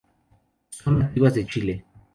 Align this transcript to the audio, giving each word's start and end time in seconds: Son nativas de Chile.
Son 0.71 0.97
nativas 0.97 1.35
de 1.35 1.45
Chile. 1.45 1.85